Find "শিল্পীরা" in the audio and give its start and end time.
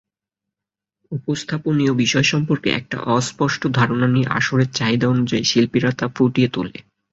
5.43-5.91